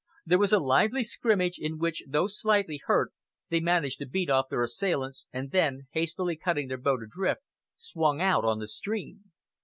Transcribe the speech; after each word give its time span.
There 0.25 0.39
was 0.39 0.51
a 0.51 0.57
lively 0.57 1.03
scrimmage, 1.03 1.59
in 1.59 1.77
which, 1.77 2.01
though 2.07 2.25
slightly 2.25 2.81
hurt, 2.85 3.13
they 3.49 3.59
managed 3.59 3.99
to 3.99 4.07
beat 4.07 4.31
off 4.31 4.49
their 4.49 4.63
assailants, 4.63 5.27
and 5.31 5.51
then, 5.51 5.89
hastily 5.91 6.35
cutting 6.35 6.69
their 6.69 6.77
boat 6.77 7.01
adrift, 7.03 7.41
swung 7.77 8.19
out 8.19 8.43
on 8.43 8.57
the 8.57 8.67
stream. 8.67 9.25